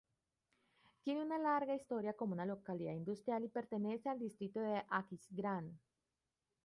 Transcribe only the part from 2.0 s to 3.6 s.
como una localidad industrial y